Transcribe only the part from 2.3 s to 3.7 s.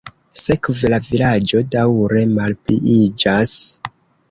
malpliiĝas.